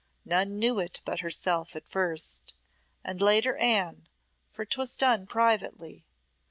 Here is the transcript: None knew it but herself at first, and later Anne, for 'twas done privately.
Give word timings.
None 0.25 0.57
knew 0.57 0.79
it 0.79 0.99
but 1.05 1.19
herself 1.19 1.75
at 1.75 1.87
first, 1.87 2.55
and 3.03 3.21
later 3.21 3.55
Anne, 3.57 4.09
for 4.49 4.65
'twas 4.65 4.95
done 4.97 5.27
privately. 5.27 6.07